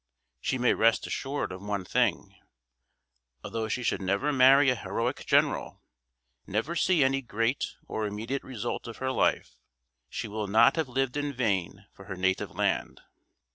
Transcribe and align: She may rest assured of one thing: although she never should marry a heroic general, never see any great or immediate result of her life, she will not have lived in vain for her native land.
She 0.39 0.57
may 0.57 0.73
rest 0.73 1.05
assured 1.05 1.51
of 1.51 1.61
one 1.61 1.85
thing: 1.85 2.35
although 3.43 3.67
she 3.67 3.81
never 3.97 4.29
should 4.29 4.35
marry 4.35 4.71
a 4.71 4.75
heroic 4.75 5.27
general, 5.27 5.83
never 6.47 6.75
see 6.75 7.03
any 7.03 7.21
great 7.21 7.75
or 7.87 8.07
immediate 8.07 8.41
result 8.43 8.87
of 8.87 8.97
her 8.97 9.11
life, 9.11 9.57
she 10.09 10.27
will 10.27 10.47
not 10.47 10.75
have 10.75 10.87
lived 10.89 11.17
in 11.17 11.31
vain 11.33 11.85
for 11.93 12.05
her 12.05 12.15
native 12.17 12.49
land. 12.49 13.01